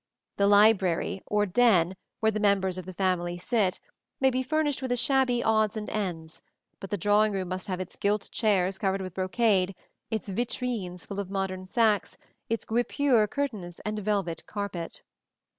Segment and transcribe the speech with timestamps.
[0.37, 3.79] The library, or den, where the members of the family sit,
[4.19, 6.41] may be furnished with shabby odds and ends;
[6.79, 9.75] but the drawing room must have its gilt chairs covered with brocade,
[10.09, 12.17] its vitrines full of modern Saxe,
[12.49, 15.03] its guipure curtains and velvet carpet.